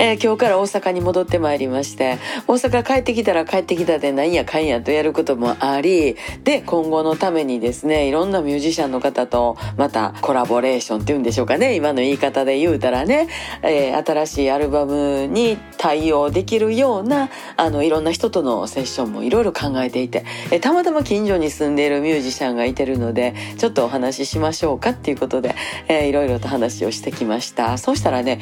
[0.00, 13.28] えー、今日から大阪に戻ってまいりまして大阪帰ってきたら帰ってきたでなんやかんやとやることもありで今後のためにですねいろんなミュージシャンの方とまたコラボレーションっていうんでしょうかね今の言い方で言うたらね、
[13.62, 25.56] えー、新しいアルバムに対応できるようなあのいろんな人とのセッションもいろいろ考えていて、えー、たまたま近所に住んでいるミュージシャンがいてるのでちょっとお話ししましょうかっていうことで、
[25.88, 27.78] えー、いろいろと話をしてきました。
[27.78, 28.40] そうしたらね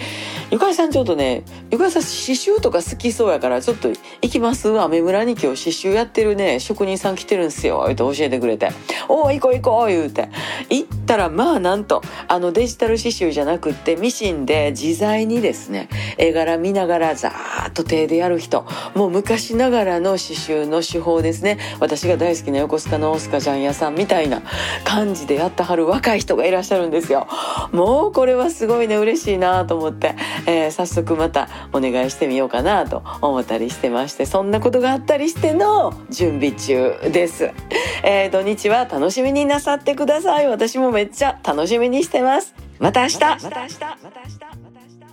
[0.50, 3.98] ゆかりさんちょっとねゆかりさん刺繍とか好きそうやからちょっと行
[4.30, 8.70] きますアメ村に今日刺繍やってるね職人さん来てるんすよ言うて教えてくれて
[9.08, 10.28] 「おお行こう行こう」言うて。
[10.70, 18.66] 行ったらまあなんとあのデジタル刺繍じゃなくってミシンで自在にですね絵柄見ながらザーッと手でやる人。
[18.94, 21.58] もう昔ながらの刺繍の手法ですね。
[21.80, 24.42] 私が大好きな横須賀の大須賀ジャン屋さんみたいな
[24.84, 27.26] 感じでやってはる若い人がいらっしゃるんですよ。
[27.72, 30.14] もうこれはすごいね嬉しいなと思って、
[30.46, 31.35] えー、早速また
[31.72, 37.52] お願いしてみようかなと思ったりしてましてそんなことがあったりしての準備中です、
[38.02, 40.48] えー、土日は楽しみになさってください。
[40.48, 42.54] 私もめっちゃ楽しみにしてます。
[42.78, 43.20] また明日。
[43.20, 43.44] また明日。
[43.44, 43.80] また明日。
[43.80, 45.05] また明日。